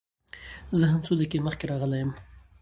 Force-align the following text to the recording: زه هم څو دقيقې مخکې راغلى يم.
زه 0.77 0.85
هم 0.91 0.99
څو 1.05 1.13
دقيقې 1.19 1.39
مخکې 1.47 1.65
راغلى 1.71 1.97
يم. 2.03 2.11